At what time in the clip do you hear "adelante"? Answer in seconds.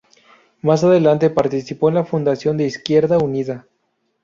0.83-1.29